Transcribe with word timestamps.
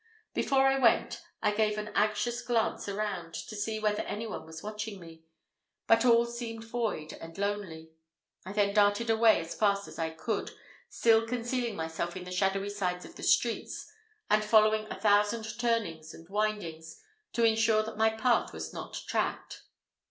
Before 0.33 0.65
I 0.67 0.79
went, 0.79 1.21
I 1.43 1.53
gave 1.53 1.77
an 1.77 1.89
anxious 1.93 2.41
glance 2.41 2.89
around 2.89 3.35
to 3.35 3.55
see 3.55 3.79
whether 3.79 4.01
any 4.01 4.25
one 4.25 4.47
was 4.47 4.63
watching 4.63 4.99
me, 4.99 5.25
but 5.85 6.05
all 6.05 6.25
seemed 6.25 6.63
void 6.63 7.13
and 7.13 7.37
lonely. 7.37 7.91
I 8.43 8.51
then 8.53 8.73
darted 8.73 9.11
away 9.11 9.39
as 9.39 9.53
fast 9.53 9.87
as 9.87 9.99
I 9.99 10.09
could, 10.09 10.49
still 10.89 11.27
concealing 11.27 11.75
myself 11.75 12.17
in 12.17 12.23
the 12.23 12.31
shadowy 12.31 12.71
sides 12.71 13.05
of 13.05 13.15
the 13.15 13.21
streets, 13.21 13.93
and 14.27 14.43
following 14.43 14.87
a 14.91 14.99
thousand 14.99 15.43
turnings 15.59 16.15
and 16.15 16.27
windings 16.29 16.99
to 17.33 17.43
insure 17.43 17.83
that 17.83 17.95
my 17.99 18.09
path 18.09 18.53
was 18.53 18.73
not 18.73 19.03
tracked. 19.07 19.61